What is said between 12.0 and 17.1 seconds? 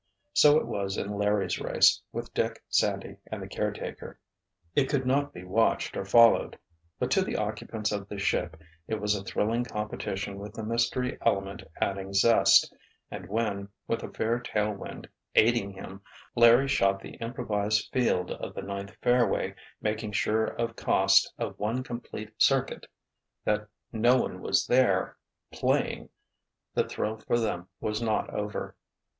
zest; and when, with a fair tailwind aiding him, Larry shot